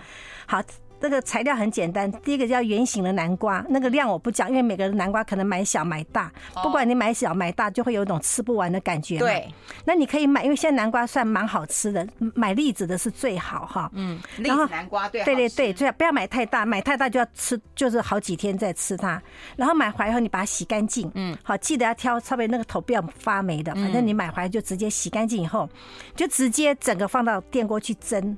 [0.46, 0.62] 好。
[1.02, 9.18] 这个材料很简单，第一个叫圆形的南瓜，那个量我不讲，因为每个人南瓜可能买小买大，不管你买小买大，就会有一种吃不完的感觉。
[9.18, 9.52] 对，
[9.84, 13.90] 那你可以买，因为现在南瓜算蛮好吃的，买栗子的是最好哈。
[13.96, 19.20] 嗯，栗子南瓜对，对对对，最好不要买太大，买太大就要吃，就是好几天再吃它。
[19.56, 25.68] 然后买回来以后你把它洗干净，嗯，好，记得要挑稍微那个头不要发霉的，反正你买回来就直接洗干净以后，
[26.16, 28.38] 就直接整个放到电锅去蒸。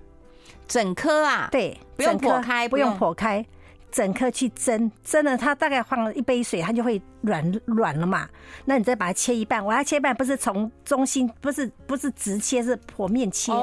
[0.67, 3.45] 整颗啊，对，不用剖开，不用剖开。
[3.93, 8.27] 整颗去蒸，蒸了它大概放了一杯水，它就会软软了嘛。
[8.65, 13.53] 那你再把它切一半，我要切一半不是从中心，不是不是直切，是剖面切，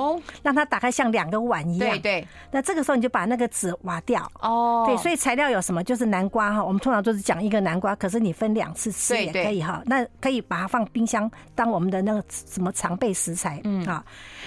[0.41, 1.91] 让它打开像两个碗一样。
[1.91, 2.29] 对对。
[2.53, 4.31] 那这个时候你就把那个籽挖掉。
[4.41, 4.85] 哦。
[4.87, 5.83] 对，所以材料有什么？
[5.83, 9.83] 就是南瓜哈，我们通常都是讲一个南瓜，可是你分两次吃也可以哈。
[9.85, 13.61] 那可以把它放冰箱当我们的那个什么常备食材。
[13.65, 13.85] 嗯。
[13.85, 14.05] 啊，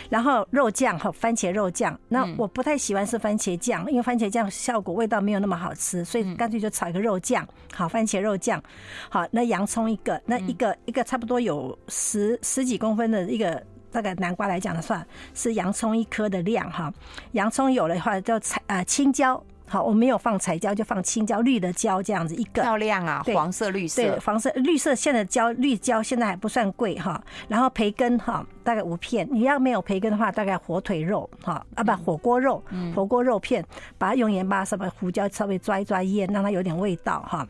[0.09, 8.61] 然后肉酱和番茄肉酱，那我不太喜欢吃番茄酱，因为番茄酱效果味道没有那么好吃，所以干脆就炒一个肉酱，好，番茄肉酱，
[9.09, 16.93] 好，那洋葱一个，那一个一个差不多有十十几公分的一个大概南瓜来讲的话，是洋葱一颗的量哈，
[17.31, 19.43] 洋葱有了的话就采呃青椒。
[19.67, 27.21] 好，我没有放彩椒，就放青椒，绿的椒这样子一个，漂亮啊，黄色绿色，对，黄色绿色现在椒，绿椒现在还不算贵哈。
[27.47, 32.63] 然后培根哈，大概五片，你要没有培根的话，大概火腿肉哈啊，不火锅肉，
[32.95, 33.65] 火锅肉片，
[33.97, 37.47] 把它用盐巴什么胡椒稍微抓一抓腌，让它有点味道哈。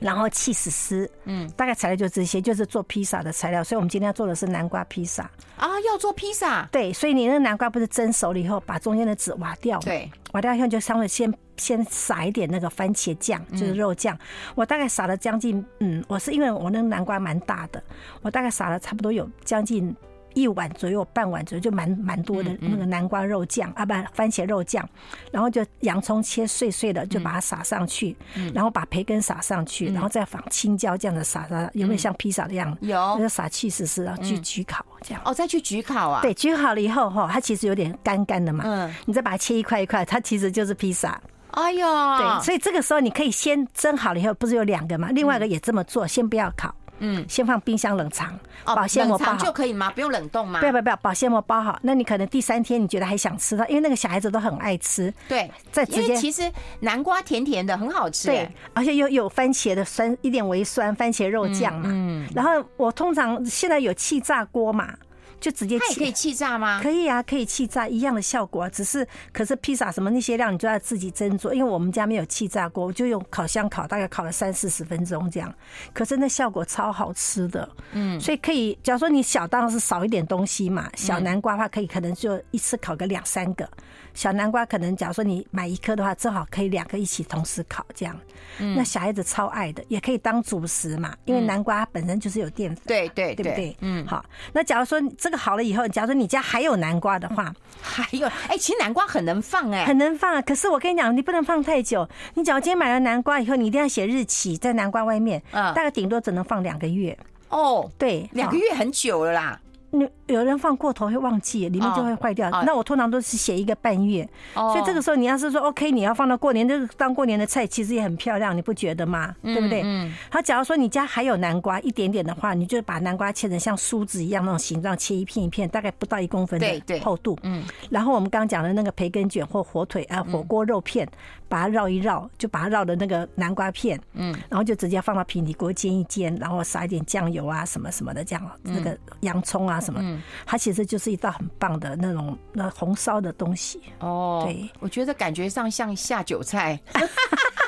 [0.00, 3.62] 然后起司丝，嗯，大概材料就这些，就是做披萨的材料。
[3.62, 5.22] 所以我们今天要做的是南瓜披萨
[5.56, 6.68] 啊，要做披萨。
[6.70, 14.14] 对，所以你那个南瓜不是蒸熟了以后，把中间的籽挖掉，对，挖掉以后就稍微先先撒一点那个番茄酱，就是肉酱。
[14.16, 17.82] 嗯、我大概撒了将近，嗯，我是因为我那个南瓜蛮大的，
[18.22, 19.94] 我大概撒了差不多有将近。
[20.42, 24.86] 一碗左右，半碗左右就蛮蛮多的那个南瓜肉酱啊，不，番茄肉酱，
[25.32, 28.16] 然后就洋葱切碎碎的，就把它撒上去，
[28.54, 32.86] 然后把培根撒上去，然后再放青椒这样子撒撒，有没有像披萨的样子？
[32.86, 35.22] 有，就撒气丝丝，然后去焗烤这样。
[35.24, 36.22] 哦，再去焗烤啊？
[36.22, 38.64] 对，焗好了以后哈，它其实有点干干的嘛。
[38.66, 41.20] 嗯，你再把它切一块一块，它其实就是披萨。
[41.50, 41.86] 哎呦，
[42.18, 45.08] 对，所以这个时候你可以先蒸好了以后，不是有两个嘛？
[45.10, 46.72] 另外一个也这么做，先不要烤。
[46.98, 49.90] 嗯，先放冰箱冷藏，保鲜膜包好就可以吗？
[49.92, 50.60] 不用冷冻吗？
[50.60, 51.78] 不要不要不要，保鲜膜包好。
[51.82, 55.12] 那你可能第三天你觉得还想吃它，因为那个小孩子都很爱吃。
[55.28, 58.28] 对，再直接其实南瓜甜甜的，很好吃。
[58.28, 61.84] 对，而且又有番茄的酸，一点微酸，番茄肉酱嘛。
[61.86, 62.28] 嗯。
[62.34, 64.94] 然后我通常现在有气炸锅嘛。
[65.40, 66.80] 就直接气，可以气炸吗？
[66.82, 68.68] 可以啊，可以气炸，一样的效果啊。
[68.68, 71.52] 只是，可是披萨什么那些料，你就要自己斟酌。
[71.52, 75.52] 因为我们家没有气炸锅，我就用烤箱烤，大概烤了三四十分钟这样。
[75.92, 78.20] 可是那效果超好吃的，嗯。
[78.20, 83.68] 所以可以，假如说你小当然是少一点东西嘛，小南瓜的话可以可能就一次烤个两三个。
[84.14, 88.18] 小南瓜可能，假如说你买一颗的话，正好可以两个一起同时烤这样。
[88.58, 88.74] 嗯。
[88.74, 92.82] 那小孩子超爱的，也可以当主食嘛，因为南瓜本身就是有淀粉。
[92.86, 93.76] 对对对，对不对？
[93.80, 94.04] 嗯。
[94.06, 100.40] 好，那假如说这个好了以后，假如说你家还有南瓜的话，还有哎，其实南瓜很能放哎，很能放。
[100.42, 102.08] 可是我跟你讲，你不能放太久。
[102.34, 107.16] 你只要今天买了南瓜以后，你一定要写日期在南瓜外面，嗯，大概顶多只能放两个月。
[107.48, 109.58] 哦，对，两个月很久了啦。
[109.90, 112.50] 你有人放过头会忘记，里面就会坏掉。
[112.64, 119.34] 那我通常都是写一个半月，所以这个时候你要是说 OK，你要放到过年，这个当过年的菜其实也很漂亮，你不觉得吗？
[119.42, 119.80] 对不对？
[119.84, 120.12] 嗯。
[120.30, 127.38] 好，假如说你家还有南瓜一点点的话，你就把南瓜切成像梳子一样那种形状，切一片一片，大概不到一公分的厚度。
[127.42, 127.64] 嗯。
[127.88, 131.08] 然后我们刚刚讲的那个培根卷或火腿啊，火锅肉片，
[131.48, 139.80] 把它绕一绕，就把它绕的那个南瓜片，嗯，然后就直接放到平底锅煎一煎，然后撒一点酱油啊什么什么的这样，那个洋葱啊。
[139.80, 140.00] 什么？
[140.02, 144.42] 嗯，它其实就是一道很棒的那种那红烧的东西哦。
[144.44, 146.78] 对，我觉得感觉上像下酒菜。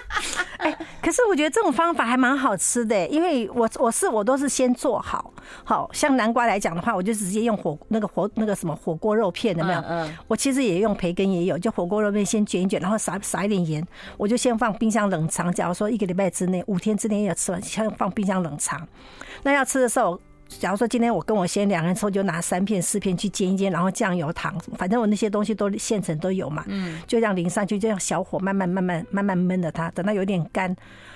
[0.61, 5.33] 哎，可是我觉得这种方法还蛮好吃的，因为我我是我都是先做好，
[5.65, 9.81] 好像南瓜来讲的话，我就直接用火那个火那个什么火锅肉片有没有？
[9.89, 13.87] 嗯，我其实也用培根也有，就火锅肉片先卷一卷，然后撒撒一点盐，
[14.17, 15.53] 我就先放冰箱冷藏。
[15.53, 18.87] 假如说一个礼拜之内，五天之内要吃完，先放冰箱冷藏。
[19.43, 20.21] 那要吃的时候。
[20.59, 30.75] 假如说今天我跟我先生两个人吃，就拿三片四片去煎一煎，然后酱油糖，反正我那些东西都现成都有嘛，嗯，就这样淋上去，就这样小火慢慢慢慢慢慢焖着它，等到有点干，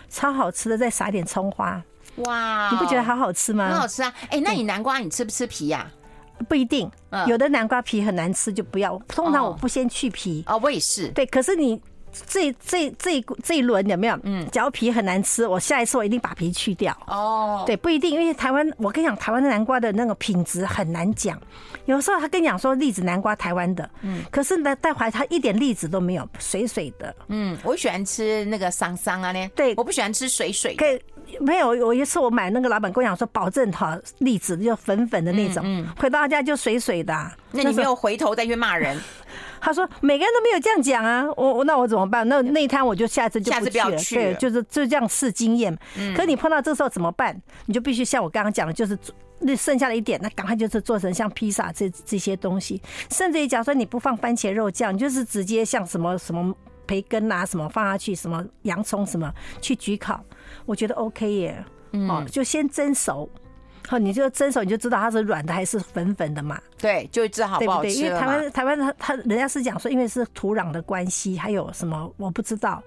[0.08, 1.82] 超好吃的，再撒点葱花，
[2.16, 3.68] 哇，你不觉得好好吃吗？
[3.68, 4.14] 很好吃啊！
[4.30, 5.90] 哎，那你南瓜你吃不吃皮呀？
[6.48, 6.90] 不一定，
[7.26, 8.96] 有的南瓜皮很难吃，就不要。
[9.08, 11.08] 通常我不先去皮哦，我也是。
[11.08, 11.80] 对，可是你。
[12.26, 14.18] 这这这这一轮有没有？
[14.22, 16.96] 嗯，嚼皮很难吃，我下一次我一定把皮去掉。
[17.06, 21.40] 哦，对，不一定，因为台湾，我跟你讲，台湾的南瓜的那个品质很难讲。
[21.86, 27.14] 有时候他跟你讲说栗子南瓜台湾的，嗯，可是呢带回来它一点栗子都没有，水水的。
[27.28, 29.50] 嗯，我喜欢吃那个桑桑啊呢。
[29.54, 30.74] 对，我不喜欢吃水水。
[30.76, 30.98] 可以，
[31.40, 37.14] 没有，有一次我买那个老板跟我讲说，保证好栗子就粉粉的那种，嗯，回到家就水水的。
[37.52, 38.98] 那你没有回头再去骂人？
[39.60, 42.28] 他说：“每个人都没有这样讲啊，我我那我怎么办？
[42.28, 43.66] 那那一摊我就下次就不
[43.96, 44.34] 去了。
[44.34, 45.74] 对，就是就这样试经验。
[46.14, 47.34] 可你碰到这时候怎么办？
[47.64, 48.98] 你就必须像我刚刚讲的，就是
[49.38, 52.82] 那剩下的一点，那赶快就是做成像披萨这这些东西。
[53.10, 56.54] 甚至于假如说你不放番茄肉酱，你就是直接像什么什么
[56.86, 60.22] 培根啊什么放下去，什么洋葱什么去焗烤，
[60.66, 61.64] 我觉得 OK 耶。
[62.08, 63.28] 哦，就先蒸熟。”
[63.86, 66.58] 好，你就蒸熟，你就知道它是软的还是粉粉的嘛？
[66.78, 67.88] 对，就知道好不好吃。
[67.90, 68.08] 对不对？
[68.08, 72.82] 因为台湾台湾它它人家是讲说，因为是土壤的关系，还有什么我不知道。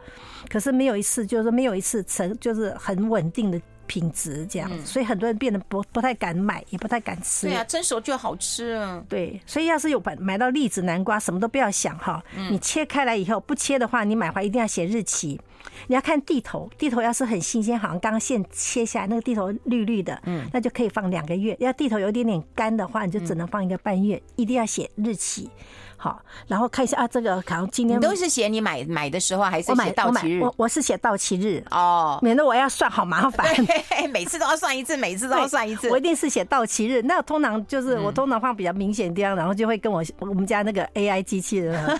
[0.50, 7.48] 可是没有一次，就是没有一次成就是很稳定的品质这样，所以很多人变得不不太敢买，也不太敢吃。
[7.48, 9.04] 对啊，蒸熟就好吃啊。
[9.10, 15.40] 对，所以要是有买买到栗子南瓜，什么都不要想哈，你切开来以后不切的话，你买回来一定要写日期。
[15.88, 21.56] 你要看地头，地头要是很新鲜，好像刚刚现切下来那个地头绿绿的，嗯，那就可以放两个月。
[21.60, 24.22] 要地头有点点干的话，你就只能放一个半月。
[24.36, 25.50] 一定要写日期，
[25.98, 30.42] 好，然后看一下啊，这个好像今天你都是写你买买的时候，还是写到期日？
[30.42, 33.46] 我我是写到期日哦，免得我要算好麻烦，
[34.14, 35.90] 每次都要算一次，每次都要算一次。
[35.90, 41.76] 我一定是写到期日，那通常就是我通常放比较明显的地方，然后就会跟我我们家那个 AI 机器人。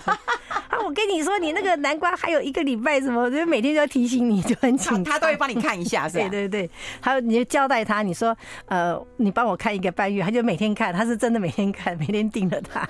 [0.70, 5.14] 啊我跟你说，你那个南瓜还有一个礼拜，什么就每天都要提醒你，就很紧张。
[5.14, 6.30] 他都会帮你看一下，是吧？
[6.30, 6.70] 对 对对，
[7.02, 8.36] 还有你就交代他，你说
[8.68, 12.88] 呃，你帮我看一个半月，他就每天看，他是真的每天看，每天盯着他。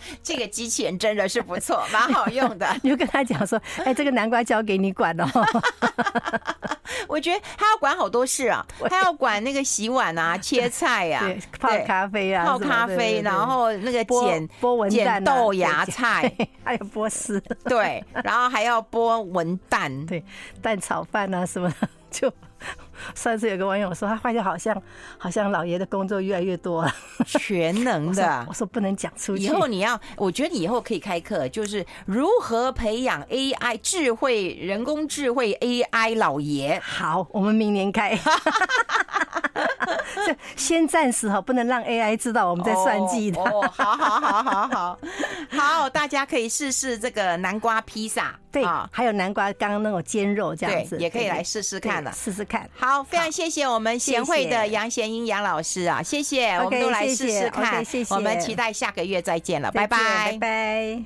[0.22, 2.66] 这个机器人真的是不错，蛮好用的。
[2.82, 5.26] 你就跟他讲说，哎，这个南瓜交给你管哦。
[7.06, 11.22] 我觉得他要管好多事啊，他要管那个洗碗啊、切菜呀、
[11.58, 16.30] 泡咖啡啊、泡咖啡，然后那个剪剥文旦、豆芽菜，
[16.64, 20.24] 还有剥丝，对，然后还要剥文蛋，对，
[20.60, 22.32] 蛋炒饭啊什么的，就
[23.14, 24.82] 上次有个网友说，他发现好像
[25.16, 26.94] 好像老爷的工作越来越多了，
[27.26, 28.44] 全能的。
[28.48, 29.44] 我说不能讲出去。
[29.44, 36.80] 以后你要，我觉得你以后可以开课，就是如何培养 AI 智慧人工智慧 AI 老爷。
[36.82, 38.18] 好，我们明年开。
[40.56, 43.40] 先暂时哈，不能让 AI 知道我们在算计的。
[43.40, 44.98] 哦，好好好好好
[45.50, 52.68] 好，大家可以试试这个南瓜披萨，对，还有南瓜刚刚那种煎肉这样子，也可以来试试看了，试试看。
[52.76, 59.98] 好，非常谢谢我们贤惠的杨贤英杨老师啊，谢谢，我们都来试试看，谢谢，我们期待下个月再见了，拜拜，
[60.32, 61.02] 拜拜。